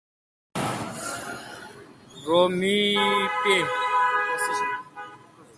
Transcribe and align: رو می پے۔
رو 2.25 2.41
می 2.59 2.79
پے۔ 3.41 3.55